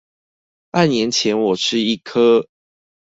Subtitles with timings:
[0.71, 2.47] 半年前我吃一顆